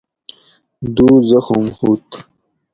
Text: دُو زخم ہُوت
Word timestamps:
دُو 0.95 1.09
زخم 1.29 1.63
ہُوت 1.77 2.07